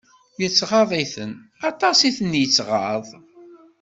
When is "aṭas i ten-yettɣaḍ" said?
1.69-3.05